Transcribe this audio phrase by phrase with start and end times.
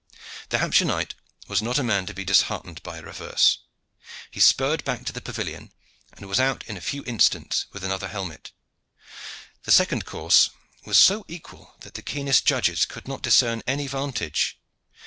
[0.49, 1.13] The Hampshire knight
[1.47, 3.59] was not a man to be disheartened by a reverse.
[4.31, 5.71] He spurred back to the pavilion,
[6.13, 8.51] and was out in a few instants with another helmet.
[9.61, 10.49] The second course
[10.87, 14.59] was so equal that the keenest judges could not discern any vantage.